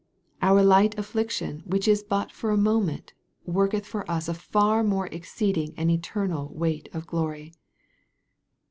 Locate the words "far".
4.33-4.83